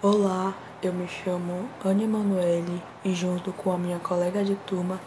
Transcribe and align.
Olá, 0.00 0.54
eu 0.80 0.92
me 0.92 1.08
chamo 1.08 1.68
Ana 1.84 2.04
Emanuele 2.04 2.80
e 3.04 3.12
junto 3.12 3.52
com 3.52 3.72
a 3.72 3.76
minha 3.76 3.98
colega 3.98 4.44
de 4.44 4.54
turma, 4.54 5.00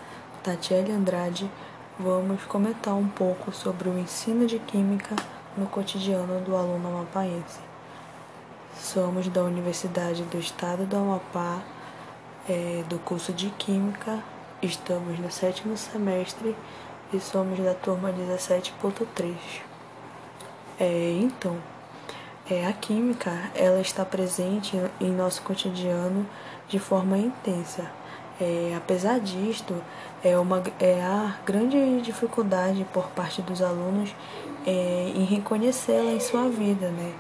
Tatiele 0.44 0.92
Andrade, 0.92 1.50
vamos 1.98 2.44
comentar 2.44 2.94
um 2.94 3.08
pouco 3.08 3.54
sobre 3.54 3.88
o 3.88 3.98
ensino 3.98 4.46
de 4.46 4.60
Química 4.60 5.16
no 5.56 5.66
cotidiano 5.68 6.42
do 6.42 6.58
aluno 6.58 6.90
amapaense. 6.90 7.62
Somos 8.76 9.30
da 9.30 9.42
Universidade 9.44 10.24
do 10.24 10.38
Estado 10.38 10.86
do 10.86 10.98
Amapá, 10.98 11.62
é, 12.50 12.84
do 12.90 13.00
curso 13.00 13.32
de 13.32 13.50
Química, 13.52 14.22
estamos 14.62 15.18
no 15.20 15.32
sétimo 15.32 15.78
semestre 15.78 16.54
e 17.14 17.20
somos 17.22 17.58
da 17.60 17.74
turma 17.74 18.12
17.3. 18.12 19.38
É, 20.78 21.18
então, 21.22 21.56
é, 22.52 22.68
a 22.68 22.74
química 22.74 23.32
ela 23.56 23.80
está 23.80 24.04
presente 24.04 24.76
em 25.00 25.10
nosso 25.10 25.42
cotidiano 25.42 26.28
de 26.68 26.80
forma 26.80 27.18
intensa. 27.18 27.90
É, 28.42 28.74
apesar 28.76 29.22
disto, 29.22 29.74
é, 30.22 30.38
uma, 30.38 30.62
é 30.78 31.02
a 31.02 31.38
grande 31.46 32.02
dificuldade 32.02 32.86
por 32.92 33.08
parte 33.12 33.42
dos 33.42 33.62
alunos 33.62 34.14
é, 34.68 35.14
em 35.16 35.24
reconhecê-la 35.24 36.12
em 36.12 36.20
sua 36.20 36.50
vida. 36.50 36.90
Né? 36.90 37.14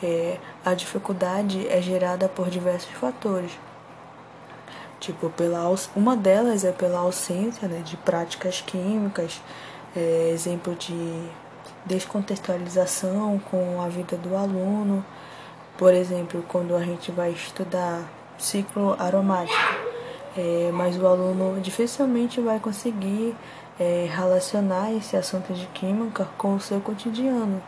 É, 0.00 0.38
a 0.64 0.74
dificuldade 0.74 1.66
é 1.68 1.82
gerada 1.82 2.28
por 2.28 2.48
diversos 2.48 2.92
fatores. 2.92 3.50
Tipo, 5.00 5.28
pela, 5.30 5.74
uma 5.96 6.16
delas 6.16 6.64
é 6.64 6.70
pela 6.70 7.00
ausência 7.00 7.66
né, 7.66 7.82
de 7.84 7.96
práticas 7.96 8.60
químicas, 8.60 9.40
é, 9.96 10.30
exemplo 10.32 10.74
de 10.76 11.28
descontextualização 11.86 13.40
com 13.50 13.80
a 13.82 13.88
vida 13.88 14.16
do 14.16 14.36
aluno. 14.36 15.04
Por 15.76 15.94
exemplo, 15.94 16.44
quando 16.48 16.74
a 16.74 16.82
gente 16.82 17.10
vai 17.10 17.30
estudar 17.30 18.02
ciclo 18.38 18.96
aromático, 18.98 19.58
é, 20.36 20.70
mas 20.72 20.96
o 20.96 21.06
aluno 21.06 21.60
dificilmente 21.60 22.40
vai 22.40 22.60
conseguir 22.60 23.34
é, 23.78 24.08
relacionar 24.10 24.92
esse 24.92 25.16
assunto 25.16 25.52
de 25.52 25.66
química 25.66 26.28
com 26.36 26.54
o 26.54 26.60
seu 26.60 26.80
cotidiano. 26.80 27.62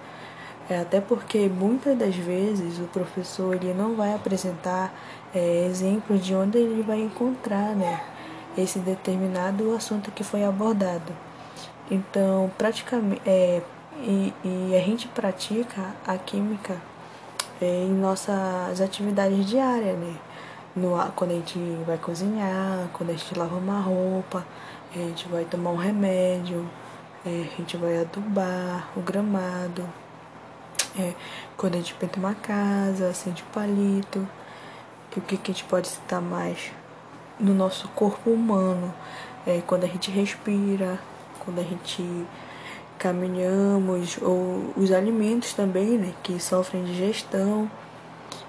É, 0.69 0.81
até 0.81 1.01
porque 1.01 1.49
muitas 1.49 1.99
das 1.99 2.15
vezes 2.15 2.79
o 2.79 2.85
professor 2.85 3.57
ele 3.57 3.75
não 3.75 3.97
vai 3.97 4.15
apresentar 4.15 4.95
é, 5.35 5.67
exemplos 5.67 6.25
de 6.25 6.33
onde 6.35 6.59
ele 6.59 6.83
vai 6.83 7.01
encontrar 7.01 7.75
né, 7.75 8.01
esse 8.57 8.79
determinado 8.79 9.75
assunto 9.75 10.13
que 10.13 10.23
foi 10.23 10.45
abordado. 10.45 11.13
Então, 11.91 12.51
praticamente, 12.57 13.21
é, 13.27 13.63
e, 14.03 14.33
e 14.45 14.77
a 14.77 14.81
gente 14.81 15.09
pratica 15.09 15.95
a 16.07 16.17
química 16.17 16.77
é, 17.61 17.85
em 17.85 17.93
nossas 17.93 18.81
atividades 18.81 19.47
diárias, 19.47 19.99
né? 19.99 20.17
No, 20.75 20.97
quando 21.17 21.33
a 21.33 21.35
gente 21.35 21.59
vai 21.87 21.99
cozinhar, 21.99 22.89
quando 22.93 23.11
a 23.11 23.13
gente 23.13 23.39
lava 23.39 23.57
uma 23.57 23.81
roupa, 23.81 24.47
a 24.95 24.99
gente 24.99 25.29
vai 25.29 25.45
tomar 25.45 25.71
um 25.71 25.77
remédio, 25.77 26.69
é, 27.27 27.47
a 27.53 27.57
gente 27.57 27.77
vai 27.77 27.99
adubar 27.99 28.89
o 28.97 29.01
gramado, 29.01 29.87
é, 30.99 31.15
quando 31.57 31.75
a 31.75 31.77
gente 31.79 31.95
pinta 31.95 32.19
uma 32.19 32.35
casa, 32.35 33.09
acende 33.09 33.43
um 33.43 33.53
palito. 33.53 34.27
E 35.15 35.19
o 35.19 35.23
que, 35.23 35.37
que 35.37 35.51
a 35.51 35.55
gente 35.55 35.65
pode 35.65 35.89
citar 35.89 36.21
mais? 36.21 36.73
No 37.39 37.55
nosso 37.55 37.89
corpo 37.89 38.31
humano, 38.31 38.93
é, 39.47 39.63
quando 39.67 39.85
a 39.85 39.87
gente 39.87 40.11
respira, 40.11 40.99
quando 41.45 41.59
a 41.59 41.63
gente 41.63 42.03
caminhamos, 43.01 44.19
ou 44.21 44.75
os 44.77 44.93
alimentos 44.93 45.55
também, 45.55 45.97
né, 45.97 46.13
que 46.23 46.39
sofrem 46.39 46.85
digestão, 46.85 47.69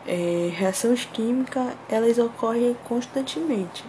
é, 0.05 0.51
reações 0.53 1.05
químicas, 1.05 1.67
elas 1.89 2.17
ocorrem 2.17 2.75
constantemente. 2.83 3.83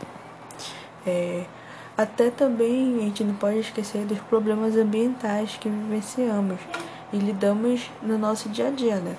É, 1.05 1.45
até 1.99 2.31
também 2.31 2.97
a 2.99 3.01
gente 3.01 3.25
não 3.25 3.35
pode 3.35 3.59
esquecer 3.59 4.07
dos 4.07 4.19
problemas 4.21 4.77
ambientais 4.77 5.57
que 5.61 5.69
vivenciamos 5.69 6.61
e 7.13 7.17
lidamos 7.17 7.91
no 8.01 8.17
nosso 8.17 8.49
dia 8.49 8.69
a 8.69 8.71
dia, 8.71 8.97
né? 8.97 9.17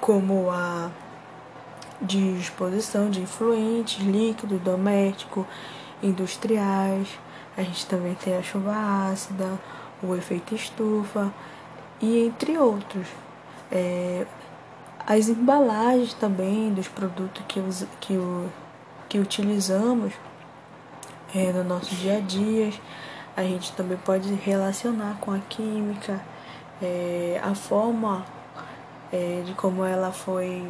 Como 0.00 0.50
a 0.50 0.90
disposição 2.00 3.10
de 3.10 3.20
influentes 3.20 4.02
líquidos, 4.02 4.58
domésticos, 4.60 5.44
industriais. 6.02 7.08
A 7.56 7.62
gente 7.62 7.86
também 7.86 8.14
tem 8.14 8.36
a 8.36 8.42
chuva 8.42 8.72
ácida, 9.10 9.58
o 10.02 10.14
efeito 10.14 10.54
estufa 10.54 11.32
e 12.00 12.26
entre 12.26 12.56
outros. 12.58 13.06
É, 13.70 14.26
as 15.06 15.28
embalagens 15.28 16.12
também 16.14 16.72
dos 16.72 16.88
produtos 16.88 17.42
que, 17.48 17.62
que, 18.00 18.14
o, 18.14 18.48
que 19.08 19.18
utilizamos 19.18 20.12
é, 21.34 21.52
no 21.52 21.64
nosso 21.64 21.94
dia 21.94 22.18
a 22.18 22.20
dia, 22.20 22.72
a 23.36 23.42
gente 23.42 23.72
também 23.72 23.98
pode 23.98 24.32
relacionar 24.34 25.16
com 25.20 25.32
a 25.32 25.38
química, 25.38 26.20
é, 26.82 27.40
a 27.42 27.54
forma 27.54 28.24
é, 29.12 29.42
de 29.44 29.54
como 29.54 29.84
ela 29.84 30.12
foi 30.12 30.66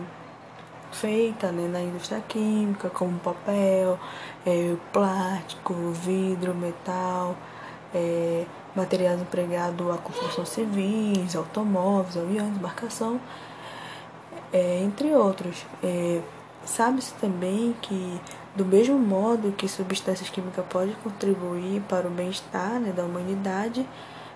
feita 0.93 1.53
né, 1.53 1.69
na 1.69 1.81
indústria 1.81 2.21
química, 2.21 2.89
como 2.91 3.19
papel, 3.19 3.99
é, 4.47 4.75
plástico, 4.93 5.75
vidro, 5.93 6.55
metal, 6.55 7.37
é, 7.95 8.45
materiais 8.75 9.21
empregados 9.21 9.91
à 9.91 9.99
construção 9.99 10.45
civis, 10.45 11.35
automóveis, 11.35 12.17
aviões, 12.17 12.57
embarcação, 12.57 13.21
é, 14.53 14.81
entre 14.83 15.15
outros. 15.15 15.65
É, 15.83 16.21
Sabe-se 16.69 17.15
também 17.15 17.75
que, 17.81 18.21
do 18.55 18.65
mesmo 18.65 18.99
modo 18.99 19.53
que 19.53 19.67
substâncias 19.67 20.29
químicas 20.29 20.65
podem 20.69 20.95
contribuir 21.03 21.81
para 21.89 22.07
o 22.07 22.11
bem-estar 22.11 22.79
né, 22.79 22.93
da 22.93 23.05
humanidade, 23.05 23.89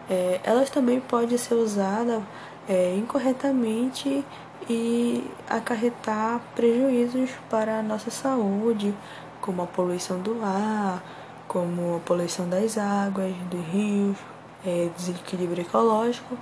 é, 0.09 0.41
elas 0.43 0.70
também 0.70 0.99
podem 0.99 1.37
ser 1.37 1.54
usadas 1.54 2.22
é, 2.66 2.94
incorretamente 2.97 4.25
e 4.69 5.31
acarretar 5.49 6.41
prejuízos 6.54 7.31
para 7.50 7.81
a 7.81 7.82
nossa 7.82 8.10
saúde, 8.10 8.94
como 9.41 9.62
a 9.62 9.66
poluição 9.66 10.19
do 10.19 10.43
ar, 10.43 11.03
como 11.49 11.97
a 11.97 12.01
poluição 12.01 12.49
das 12.49 12.79
águas, 12.79 13.35
dos 13.51 13.65
rios, 13.67 14.17
é, 14.65 14.89
desequilíbrio 14.97 15.63
ecológico, 15.63 16.37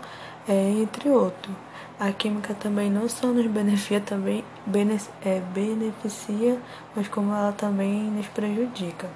é, 0.48 0.70
entre 0.70 1.08
outros. 1.08 1.54
A 1.98 2.12
química 2.12 2.54
também 2.54 2.90
não 2.90 3.08
só 3.08 3.26
nos 3.26 3.46
beneficia, 3.46 4.00
também 4.00 4.44
bene, 4.64 4.98
é, 5.22 5.40
beneficia, 5.52 6.58
mas 6.96 7.08
como 7.08 7.34
ela 7.34 7.52
também 7.52 8.04
nos 8.04 8.26
prejudica. 8.28 9.08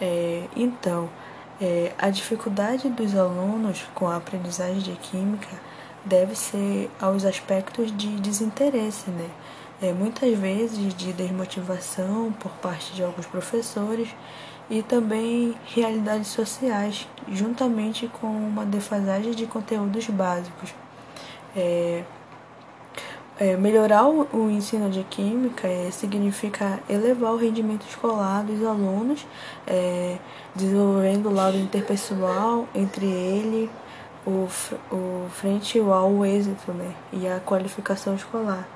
É, 0.00 0.44
então, 0.56 1.08
é, 1.60 1.92
a 1.98 2.10
dificuldade 2.10 2.88
dos 2.88 3.14
alunos 3.14 3.84
com 3.94 4.08
a 4.08 4.16
aprendizagem 4.16 4.78
de 4.78 4.92
química 4.92 5.56
deve 6.04 6.34
ser 6.34 6.90
aos 7.00 7.24
aspectos 7.24 7.94
de 7.96 8.08
desinteresse, 8.16 9.10
né? 9.10 9.28
É, 9.82 9.92
muitas 9.92 10.36
vezes 10.36 10.94
de 10.94 11.12
desmotivação 11.12 12.32
por 12.32 12.50
parte 12.52 12.92
de 12.92 13.02
alguns 13.02 13.26
professores 13.26 14.08
e 14.70 14.82
também 14.82 15.54
realidades 15.66 16.28
sociais, 16.28 17.08
juntamente 17.28 18.08
com 18.20 18.28
uma 18.28 18.64
defasagem 18.64 19.32
de 19.32 19.44
conteúdos 19.44 20.06
básicos. 20.08 20.72
É, 21.56 22.04
é, 23.40 23.56
melhorar 23.56 24.06
o, 24.06 24.50
ensino 24.50 24.90
de 24.90 25.02
química 25.02 25.66
é, 25.66 25.90
significa 25.90 26.78
elevar 26.88 27.32
o 27.32 27.36
rendimento 27.36 27.86
escolar 27.88 28.44
dos 28.44 28.64
alunos, 28.64 29.26
é, 29.66 30.18
desenvolvendo 30.54 31.30
o 31.30 31.34
lado 31.34 31.56
interpessoal 31.56 32.68
entre 32.74 33.06
ele, 33.06 33.68
o, 34.26 34.46
o 34.92 35.28
frente 35.30 35.80
ao 35.80 36.24
êxito 36.24 36.70
né, 36.72 36.94
e 37.12 37.26
a 37.26 37.40
qualificação 37.40 38.14
escolar. 38.14 38.68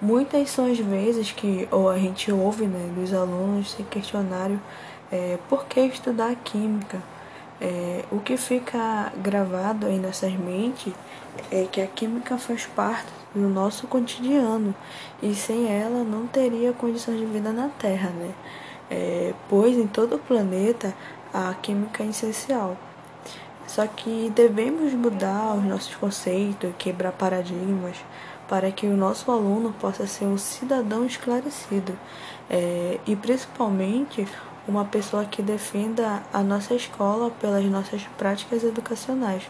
Muitas 0.00 0.50
são 0.50 0.70
as 0.70 0.78
vezes 0.78 1.32
que 1.32 1.66
ou 1.70 1.88
a 1.88 1.98
gente 1.98 2.30
ouve 2.30 2.66
né, 2.66 2.92
dos 2.94 3.14
alunos 3.14 3.70
se 3.72 3.82
questionário 3.82 4.60
é, 5.10 5.38
por 5.48 5.64
que 5.64 5.80
estudar 5.80 6.34
química. 6.44 7.02
É, 7.58 8.04
o 8.12 8.18
que 8.18 8.36
fica 8.36 9.10
gravado 9.16 9.88
em 9.88 9.98
nossas 9.98 10.32
mentes 10.32 10.92
é 11.50 11.64
que 11.64 11.80
a 11.80 11.86
química 11.86 12.36
faz 12.36 12.66
parte 12.66 13.08
do 13.34 13.48
nosso 13.48 13.86
cotidiano 13.86 14.74
e 15.22 15.34
sem 15.34 15.66
ela 15.66 16.04
não 16.04 16.26
teria 16.26 16.74
condições 16.74 17.18
de 17.18 17.24
vida 17.24 17.50
na 17.50 17.68
Terra, 17.78 18.10
né? 18.10 18.34
É, 18.90 19.32
pois 19.48 19.76
em 19.76 19.86
todo 19.86 20.16
o 20.16 20.18
planeta 20.18 20.94
a 21.32 21.54
química 21.54 22.02
é 22.02 22.08
essencial. 22.08 22.76
Só 23.66 23.86
que 23.86 24.30
devemos 24.34 24.92
mudar 24.92 25.54
os 25.56 25.64
nossos 25.64 25.94
conceitos, 25.96 26.70
quebrar 26.78 27.12
paradigmas, 27.12 27.96
para 28.48 28.70
que 28.70 28.86
o 28.86 28.96
nosso 28.96 29.30
aluno 29.30 29.74
possa 29.80 30.06
ser 30.06 30.24
um 30.24 30.38
cidadão 30.38 31.04
esclarecido 31.04 31.98
é, 32.48 32.98
e 33.06 33.16
principalmente 33.16 34.26
uma 34.68 34.84
pessoa 34.84 35.24
que 35.24 35.42
defenda 35.42 36.22
a 36.32 36.42
nossa 36.42 36.74
escola 36.74 37.30
pelas 37.30 37.64
nossas 37.64 38.02
práticas 38.18 38.64
educacionais. 38.64 39.42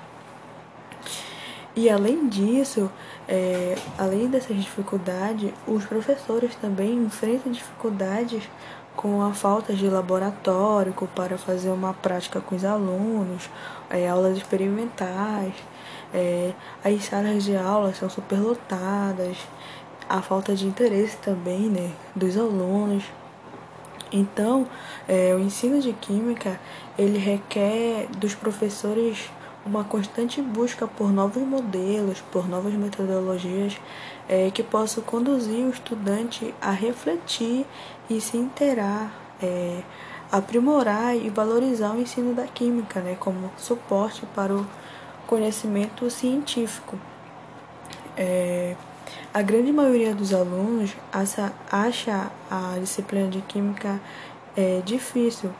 E 1.74 1.90
além 1.90 2.26
disso, 2.26 2.90
é, 3.28 3.76
além 3.98 4.28
dessas 4.28 4.56
dificuldades, 4.56 5.52
os 5.66 5.84
professores 5.84 6.54
também 6.54 6.94
enfrentam 6.94 7.52
dificuldades 7.52 8.48
com 8.96 9.22
a 9.22 9.34
falta 9.34 9.74
de 9.74 9.86
laboratório 9.86 10.94
para 11.14 11.36
fazer 11.36 11.68
uma 11.68 11.92
prática 11.92 12.40
com 12.40 12.56
os 12.56 12.64
alunos, 12.64 13.50
é, 13.90 14.08
aulas 14.08 14.38
experimentais, 14.38 15.52
é, 16.16 16.54
as 16.82 17.04
salas 17.04 17.44
de 17.44 17.54
aula 17.54 17.92
são 17.92 18.08
superlotadas, 18.08 19.36
a 20.08 20.22
falta 20.22 20.54
de 20.54 20.66
interesse 20.66 21.18
também 21.18 21.68
né, 21.68 21.92
dos 22.14 22.38
alunos. 22.38 23.04
Então, 24.10 24.66
é, 25.06 25.34
o 25.34 25.38
ensino 25.38 25.80
de 25.80 25.92
química 25.92 26.58
ele 26.96 27.18
requer 27.18 28.06
dos 28.16 28.34
professores 28.34 29.28
uma 29.66 29.84
constante 29.84 30.40
busca 30.40 30.86
por 30.86 31.12
novos 31.12 31.42
modelos, 31.42 32.22
por 32.32 32.48
novas 32.48 32.72
metodologias 32.72 33.76
é, 34.28 34.50
que 34.50 34.62
possam 34.62 35.02
conduzir 35.02 35.66
o 35.66 35.70
estudante 35.70 36.54
a 36.62 36.70
refletir 36.70 37.66
e 38.08 38.20
se 38.20 38.38
interar, 38.38 39.12
é, 39.42 39.82
aprimorar 40.32 41.16
e 41.16 41.28
valorizar 41.28 41.90
o 41.90 42.00
ensino 42.00 42.32
da 42.32 42.46
química 42.46 43.00
né, 43.00 43.16
como 43.18 43.50
suporte 43.58 44.24
para 44.34 44.54
o 44.54 44.64
conhecimento 45.26 46.08
científico. 46.10 46.98
É, 48.16 48.74
a 49.32 49.42
grande 49.42 49.72
maioria 49.72 50.14
dos 50.14 50.32
alunos 50.32 50.96
acha, 51.12 51.52
acha 51.70 52.30
a 52.50 52.76
disciplina 52.80 53.28
de 53.28 53.42
química 53.42 54.00
é, 54.56 54.80
difícil. 54.84 55.50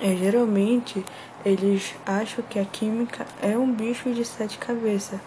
É, 0.00 0.14
geralmente 0.14 1.04
eles 1.44 1.94
acham 2.06 2.44
que 2.48 2.58
a 2.58 2.64
química 2.64 3.26
é 3.40 3.56
um 3.58 3.72
bicho 3.72 4.12
de 4.12 4.24
sete 4.24 4.58
cabeças. 4.58 5.18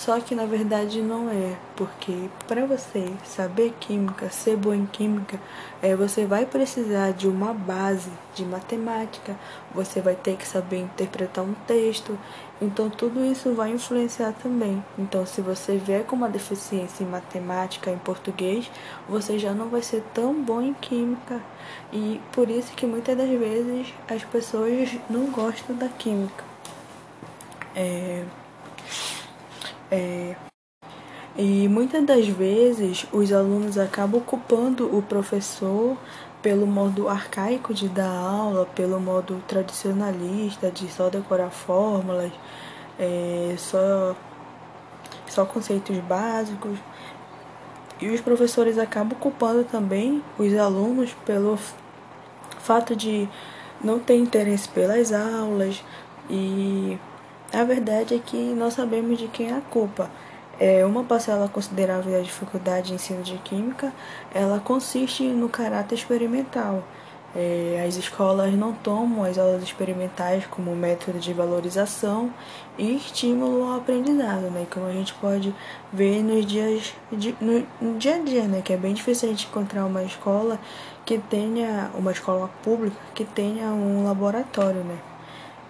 Só 0.00 0.18
que 0.18 0.34
na 0.34 0.46
verdade 0.46 1.02
não 1.02 1.28
é, 1.28 1.58
porque 1.76 2.30
para 2.48 2.64
você 2.64 3.12
saber 3.22 3.74
química, 3.78 4.30
ser 4.30 4.56
bom 4.56 4.72
em 4.72 4.86
química, 4.86 5.38
é, 5.82 5.94
você 5.94 6.24
vai 6.24 6.46
precisar 6.46 7.12
de 7.12 7.28
uma 7.28 7.52
base 7.52 8.08
de 8.34 8.42
matemática, 8.46 9.36
você 9.74 10.00
vai 10.00 10.14
ter 10.14 10.38
que 10.38 10.48
saber 10.48 10.78
interpretar 10.78 11.44
um 11.44 11.52
texto, 11.66 12.18
então 12.62 12.88
tudo 12.88 13.22
isso 13.22 13.52
vai 13.52 13.72
influenciar 13.72 14.32
também. 14.42 14.82
Então 14.98 15.26
se 15.26 15.42
você 15.42 15.76
vier 15.76 16.02
com 16.06 16.16
uma 16.16 16.30
deficiência 16.30 17.04
em 17.04 17.06
matemática, 17.06 17.90
em 17.90 17.98
português, 17.98 18.70
você 19.06 19.38
já 19.38 19.52
não 19.52 19.68
vai 19.68 19.82
ser 19.82 20.02
tão 20.14 20.32
bom 20.32 20.62
em 20.62 20.72
química. 20.72 21.42
E 21.92 22.18
por 22.32 22.48
isso 22.48 22.72
que 22.72 22.86
muitas 22.86 23.14
das 23.18 23.28
vezes 23.28 23.92
as 24.08 24.24
pessoas 24.24 24.96
não 25.10 25.26
gostam 25.26 25.76
da 25.76 25.88
química. 25.88 26.42
É, 27.76 28.24
é, 29.90 30.36
e 31.36 31.68
muitas 31.68 32.04
das 32.04 32.26
vezes 32.26 33.06
os 33.12 33.32
alunos 33.32 33.78
acabam 33.78 34.20
culpando 34.20 34.94
o 34.96 35.00
professor 35.00 35.96
pelo 36.42 36.66
modo 36.66 37.08
arcaico 37.08 37.72
de 37.72 37.88
dar 37.88 38.10
aula, 38.10 38.66
pelo 38.66 39.00
modo 39.00 39.42
tradicionalista 39.46 40.70
de 40.70 40.88
só 40.90 41.08
decorar 41.08 41.50
fórmulas, 41.50 42.32
é, 42.98 43.54
só, 43.58 44.16
só 45.28 45.44
conceitos 45.44 45.96
básicos. 45.98 46.78
E 48.00 48.08
os 48.08 48.20
professores 48.20 48.78
acabam 48.78 49.18
culpando 49.18 49.64
também 49.64 50.22
os 50.38 50.54
alunos 50.56 51.12
pelo 51.26 51.58
fato 52.58 52.96
de 52.96 53.28
não 53.82 53.98
ter 53.98 54.16
interesse 54.16 54.68
pelas 54.68 55.12
aulas 55.12 55.82
e 56.28 56.98
a 57.52 57.64
verdade 57.64 58.14
é 58.14 58.18
que 58.18 58.36
nós 58.36 58.74
sabemos 58.74 59.18
de 59.18 59.28
quem 59.28 59.50
é 59.50 59.56
a 59.56 59.60
culpa. 59.60 60.10
É 60.58 60.84
uma 60.84 61.02
parcela 61.02 61.48
considerável 61.48 62.12
da 62.12 62.20
dificuldade 62.20 62.88
de 62.88 62.94
ensino 62.94 63.22
de 63.22 63.38
química, 63.38 63.92
ela 64.32 64.60
consiste 64.60 65.22
no 65.24 65.48
caráter 65.48 65.94
experimental. 65.94 66.84
É, 67.34 67.84
as 67.86 67.94
escolas 67.96 68.52
não 68.54 68.72
tomam 68.72 69.24
as 69.24 69.38
aulas 69.38 69.62
experimentais 69.62 70.44
como 70.46 70.74
método 70.74 71.18
de 71.18 71.32
valorização 71.32 72.32
e 72.76 72.96
estímulo 72.96 73.64
ao 73.64 73.78
aprendizado, 73.78 74.50
né? 74.50 74.66
Como 74.68 74.86
a 74.86 74.92
gente 74.92 75.14
pode 75.14 75.54
ver 75.92 76.22
nos 76.24 76.44
dias 76.44 76.92
de, 77.12 77.34
no, 77.40 77.64
no, 77.80 77.98
dia 77.98 78.16
a 78.16 78.18
dia, 78.18 78.44
né? 78.48 78.60
Que 78.62 78.72
é 78.72 78.76
bem 78.76 78.92
difícil 78.94 79.28
a 79.28 79.32
gente 79.32 79.46
encontrar 79.46 79.86
uma 79.86 80.02
escola 80.02 80.58
que 81.06 81.18
tenha 81.18 81.90
uma 81.94 82.10
escola 82.10 82.50
pública 82.64 82.96
que 83.14 83.24
tenha 83.24 83.66
um 83.68 84.04
laboratório, 84.04 84.82
né? 84.82 84.98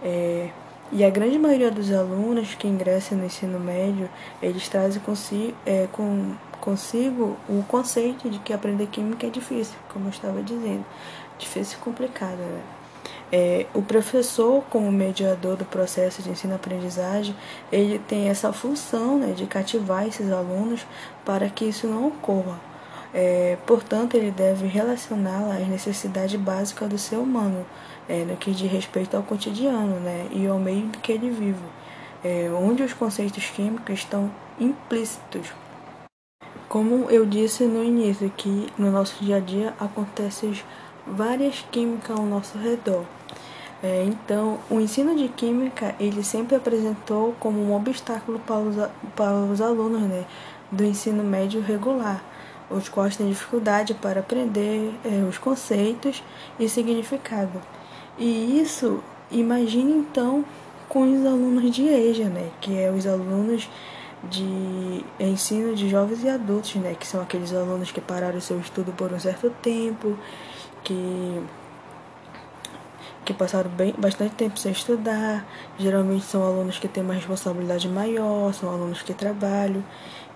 É, 0.02 0.48
e 0.92 1.04
a 1.04 1.10
grande 1.10 1.38
maioria 1.38 1.70
dos 1.70 1.92
alunos 1.92 2.54
que 2.54 2.66
ingressam 2.66 3.16
no 3.16 3.24
ensino 3.24 3.60
médio, 3.60 4.08
eles 4.42 4.68
trazem 4.68 5.00
consigo, 5.00 5.54
é, 5.64 5.86
com, 5.92 6.34
consigo 6.60 7.36
o 7.48 7.62
conceito 7.68 8.28
de 8.28 8.38
que 8.40 8.52
aprender 8.52 8.86
química 8.88 9.26
é 9.26 9.30
difícil, 9.30 9.76
como 9.92 10.06
eu 10.06 10.10
estava 10.10 10.42
dizendo. 10.42 10.84
Difícil 11.38 11.78
e 11.78 11.82
complicado, 11.82 12.38
né? 12.38 12.62
É, 13.32 13.66
o 13.72 13.80
professor, 13.80 14.64
como 14.68 14.90
mediador 14.90 15.56
do 15.56 15.64
processo 15.64 16.20
de 16.20 16.30
ensino-aprendizagem, 16.30 17.36
ele 17.70 18.00
tem 18.00 18.28
essa 18.28 18.52
função 18.52 19.18
né, 19.18 19.32
de 19.32 19.46
cativar 19.46 20.06
esses 20.06 20.32
alunos 20.32 20.84
para 21.24 21.48
que 21.48 21.64
isso 21.64 21.86
não 21.86 22.08
ocorra. 22.08 22.69
É, 23.12 23.58
portanto, 23.66 24.16
ele 24.16 24.30
deve 24.30 24.66
relacionar 24.66 25.56
as 25.56 25.66
necessidades 25.66 26.40
básicas 26.40 26.88
do 26.88 26.98
ser 26.98 27.16
humano, 27.16 27.66
é, 28.08 28.24
no 28.24 28.36
que 28.36 28.52
diz 28.52 28.70
respeito 28.70 29.16
ao 29.16 29.22
cotidiano 29.22 29.98
né, 30.00 30.28
e 30.30 30.46
ao 30.46 30.58
meio 30.58 30.86
em 30.86 30.90
que 30.90 31.12
ele 31.12 31.30
vive, 31.30 31.64
é, 32.24 32.48
onde 32.50 32.82
os 32.82 32.92
conceitos 32.92 33.44
químicos 33.46 33.98
estão 33.98 34.30
implícitos. 34.58 35.48
Como 36.68 37.10
eu 37.10 37.26
disse 37.26 37.64
no 37.64 37.82
início, 37.82 38.30
que 38.36 38.68
no 38.78 38.92
nosso 38.92 39.24
dia 39.24 39.36
a 39.36 39.40
dia 39.40 39.74
acontecem 39.80 40.54
várias 41.04 41.64
químicas 41.72 42.16
ao 42.16 42.24
nosso 42.24 42.56
redor. 42.58 43.04
É, 43.82 44.04
então, 44.04 44.58
o 44.70 44.78
ensino 44.78 45.16
de 45.16 45.26
química 45.28 45.94
ele 45.98 46.22
sempre 46.22 46.54
apresentou 46.54 47.34
como 47.40 47.60
um 47.60 47.74
obstáculo 47.74 48.38
para 48.40 48.58
os, 48.58 48.76
para 49.16 49.32
os 49.32 49.60
alunos 49.60 50.02
né, 50.02 50.24
do 50.70 50.84
ensino 50.84 51.24
médio 51.24 51.60
regular, 51.62 52.22
os 52.70 52.88
quais 52.88 53.16
têm 53.16 53.28
dificuldade 53.28 53.94
para 53.94 54.20
aprender 54.20 54.94
é, 55.04 55.24
os 55.28 55.38
conceitos 55.38 56.22
e 56.58 56.68
significado. 56.68 57.60
E 58.18 58.60
isso, 58.60 59.02
imagine 59.30 59.92
então 59.92 60.44
com 60.88 61.02
os 61.02 61.26
alunos 61.26 61.70
de 61.74 61.86
EJA, 61.88 62.28
né, 62.28 62.50
que 62.60 62.78
é 62.78 62.90
os 62.90 63.06
alunos 63.06 63.68
de 64.24 65.04
ensino 65.18 65.74
de 65.74 65.88
jovens 65.88 66.22
e 66.22 66.28
adultos, 66.28 66.74
né, 66.76 66.94
que 66.98 67.06
são 67.06 67.22
aqueles 67.22 67.52
alunos 67.52 67.90
que 67.90 68.00
pararam 68.00 68.40
seu 68.40 68.58
estudo 68.60 68.92
por 68.92 69.12
um 69.12 69.18
certo 69.18 69.50
tempo, 69.62 70.16
que 70.84 71.42
que 73.24 73.34
passaram 73.34 73.70
bem, 73.70 73.94
bastante 73.96 74.34
tempo 74.34 74.58
sem 74.58 74.72
estudar, 74.72 75.46
geralmente 75.78 76.24
são 76.24 76.42
alunos 76.42 76.78
que 76.78 76.88
têm 76.88 77.02
uma 77.02 77.14
responsabilidade 77.14 77.88
maior, 77.88 78.52
são 78.52 78.68
alunos 78.68 79.02
que 79.02 79.14
trabalham 79.14 79.84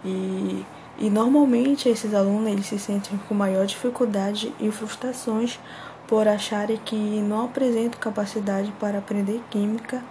e, 0.04 0.64
e 0.98 1.10
normalmente 1.10 1.88
esses 1.88 2.14
alunos 2.14 2.50
eles 2.50 2.66
se 2.66 2.78
sentem 2.78 3.18
com 3.28 3.34
maior 3.34 3.66
dificuldade 3.66 4.52
e 4.60 4.70
frustrações 4.70 5.58
por 6.06 6.28
acharem 6.28 6.78
que 6.84 6.94
não 6.94 7.46
apresentam 7.46 7.98
capacidade 7.98 8.72
para 8.78 8.98
aprender 8.98 9.42
química 9.50 10.02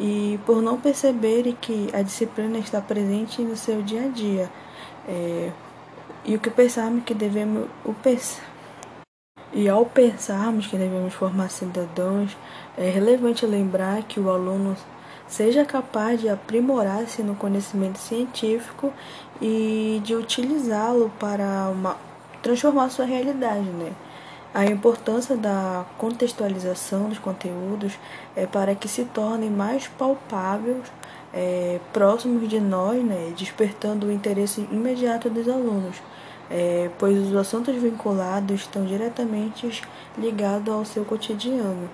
e 0.00 0.38
por 0.44 0.60
não 0.60 0.80
perceberem 0.80 1.56
que 1.60 1.88
a 1.92 2.02
disciplina 2.02 2.58
está 2.58 2.80
presente 2.80 3.42
no 3.42 3.56
seu 3.56 3.82
dia 3.82 4.06
a 4.06 4.08
dia. 4.08 4.50
É, 5.06 5.52
e 6.24 6.34
o 6.34 6.40
que 6.40 6.50
pensarmos 6.50 7.04
que 7.04 7.14
devemos 7.14 7.68
o 7.84 7.92
pensar. 7.92 8.42
E 9.52 9.68
ao 9.68 9.86
pensarmos 9.86 10.66
que 10.66 10.76
devemos 10.76 11.14
formar 11.14 11.48
cidadãos, 11.48 12.36
é 12.76 12.90
relevante 12.90 13.46
lembrar 13.46 14.02
que 14.02 14.18
o 14.18 14.28
aluno 14.28 14.76
seja 15.26 15.64
capaz 15.64 16.20
de 16.20 16.28
aprimorar-se 16.28 17.22
no 17.22 17.34
conhecimento 17.34 17.98
científico 17.98 18.92
e 19.40 20.00
de 20.04 20.14
utilizá-lo 20.14 21.10
para 21.18 21.70
uma, 21.70 21.96
transformar 22.42 22.90
sua 22.90 23.04
realidade, 23.04 23.68
né? 23.70 23.92
A 24.52 24.64
importância 24.66 25.36
da 25.36 25.84
contextualização 25.98 27.08
dos 27.08 27.18
conteúdos 27.18 27.98
é 28.36 28.46
para 28.46 28.74
que 28.76 28.86
se 28.86 29.04
tornem 29.04 29.50
mais 29.50 29.88
palpáveis, 29.88 30.84
é, 31.32 31.80
próximos 31.92 32.48
de 32.48 32.60
nós, 32.60 33.04
né, 33.04 33.32
despertando 33.36 34.06
o 34.06 34.12
interesse 34.12 34.60
imediato 34.70 35.28
dos 35.28 35.48
alunos, 35.48 35.96
é, 36.48 36.88
pois 36.96 37.18
os 37.18 37.34
assuntos 37.34 37.74
vinculados 37.74 38.60
estão 38.60 38.84
diretamente 38.84 39.82
ligados 40.16 40.72
ao 40.72 40.84
seu 40.84 41.04
cotidiano. 41.04 41.90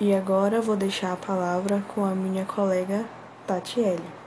E 0.00 0.14
agora 0.14 0.62
vou 0.62 0.76
deixar 0.76 1.12
a 1.12 1.16
palavra 1.16 1.84
com 1.94 2.02
a 2.02 2.14
minha 2.14 2.46
colega 2.46 3.04
Tatiele. 3.46 4.19